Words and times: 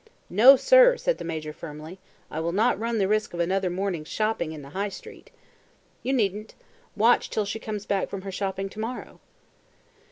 "No, 0.31 0.55
sir," 0.55 0.97
said 0.97 1.19
the 1.19 1.23
Major 1.23 1.53
firmly. 1.53 1.99
"I 2.31 2.39
will 2.39 2.53
not 2.53 2.79
run 2.79 2.97
the 2.97 3.07
risk 3.07 3.35
of 3.35 3.39
another 3.39 3.69
morning's 3.69 4.07
shopping 4.07 4.51
in 4.51 4.63
the 4.63 4.71
High 4.71 4.89
Street." 4.89 5.29
"You 6.01 6.11
needn't. 6.11 6.55
Watch 6.95 7.29
till 7.29 7.45
she 7.45 7.59
comes 7.59 7.85
back 7.85 8.09
from 8.09 8.23
her 8.23 8.31
shopping 8.31 8.67
to 8.69 8.79
morrow." 8.79 9.19